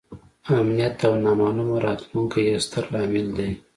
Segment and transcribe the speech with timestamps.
[0.59, 3.49] امنیت او نامعلومه راتلونکې یې ستر لامل دی.